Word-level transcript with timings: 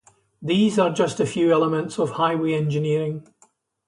These 0.41 0.79
are 0.79 0.89
just 0.89 1.19
a 1.19 1.27
few 1.27 1.51
elements 1.51 1.99
of 1.99 2.09
highway 2.13 2.55
engineering. 2.55 3.27